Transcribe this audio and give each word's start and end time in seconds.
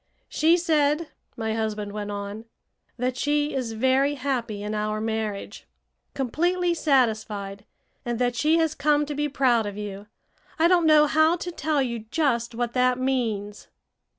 "She 0.29 0.57
said," 0.57 1.09
my 1.37 1.53
husband 1.53 1.91
went 1.91 2.09
on, 2.09 2.45
"that 2.97 3.15
she 3.15 3.53
is 3.53 3.73
very 3.73 4.15
happy 4.15 4.63
in 4.63 4.73
our 4.73 4.99
marriage, 4.99 5.67
completely 6.15 6.73
satisfied, 6.73 7.65
and 8.03 8.17
that 8.17 8.35
she 8.35 8.57
has 8.57 8.73
come 8.73 9.05
to 9.05 9.13
be 9.13 9.29
proud 9.29 9.67
of 9.67 9.77
you. 9.77 10.07
I 10.57 10.67
don't 10.67 10.87
know 10.87 11.05
how 11.05 11.35
to 11.35 11.51
tell 11.51 11.83
you 11.83 11.99
just 12.09 12.55
what 12.55 12.73
that 12.73 12.97
means." 12.97 13.67